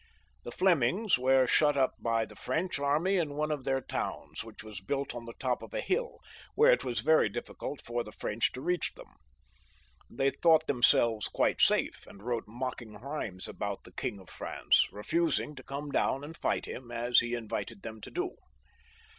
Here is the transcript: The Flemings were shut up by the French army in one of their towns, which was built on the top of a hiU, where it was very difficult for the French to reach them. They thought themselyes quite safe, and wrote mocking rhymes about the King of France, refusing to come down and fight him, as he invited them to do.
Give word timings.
The 0.43 0.51
Flemings 0.51 1.19
were 1.19 1.45
shut 1.45 1.77
up 1.77 1.93
by 1.99 2.25
the 2.25 2.35
French 2.35 2.79
army 2.79 3.17
in 3.17 3.35
one 3.35 3.51
of 3.51 3.65
their 3.65 3.81
towns, 3.81 4.43
which 4.43 4.63
was 4.63 4.81
built 4.81 5.13
on 5.13 5.25
the 5.25 5.35
top 5.37 5.61
of 5.61 5.75
a 5.75 5.79
hiU, 5.83 6.17
where 6.55 6.71
it 6.71 6.83
was 6.83 7.01
very 7.01 7.29
difficult 7.29 7.79
for 7.85 8.03
the 8.03 8.11
French 8.11 8.51
to 8.53 8.61
reach 8.61 8.95
them. 8.95 9.09
They 10.09 10.31
thought 10.31 10.65
themselyes 10.65 11.27
quite 11.31 11.61
safe, 11.61 12.07
and 12.07 12.23
wrote 12.23 12.47
mocking 12.47 12.93
rhymes 12.93 13.47
about 13.47 13.83
the 13.83 13.91
King 13.93 14.17
of 14.19 14.31
France, 14.31 14.87
refusing 14.91 15.53
to 15.53 15.61
come 15.61 15.91
down 15.91 16.23
and 16.23 16.35
fight 16.35 16.65
him, 16.65 16.89
as 16.89 17.19
he 17.19 17.35
invited 17.35 17.83
them 17.83 18.01
to 18.01 18.09
do. 18.09 18.37